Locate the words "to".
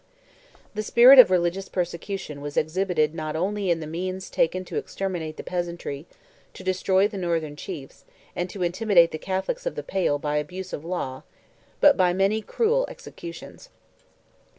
4.65-4.77, 6.55-6.63, 8.49-8.63